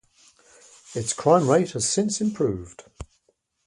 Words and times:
Its 0.95 1.13
crime 1.13 1.47
rate 1.47 1.73
has 1.73 1.87
since 1.87 2.21
improved. 2.21 2.85